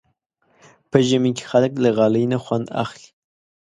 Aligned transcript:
په 0.89 0.97
ژمي 1.07 1.31
کې 1.37 1.43
خلک 1.51 1.71
له 1.83 1.89
غالۍ 1.97 2.25
نه 2.33 2.37
خوند 2.43 2.65
اخلي. 2.83 3.09